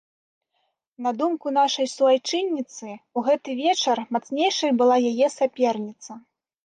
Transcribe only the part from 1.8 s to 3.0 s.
суайчынніцы,